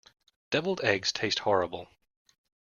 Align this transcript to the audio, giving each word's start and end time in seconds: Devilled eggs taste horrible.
Devilled 0.49 0.81
eggs 0.83 1.11
taste 1.11 1.37
horrible. 1.37 1.87